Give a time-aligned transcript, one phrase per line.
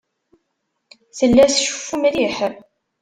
[1.17, 2.37] Tella tceffu mliḥ.